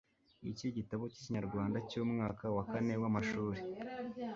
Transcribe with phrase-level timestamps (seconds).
[0.51, 3.61] Iki gitabo k'Ikinyarwanda cy'umwaka wa kane w'amashuri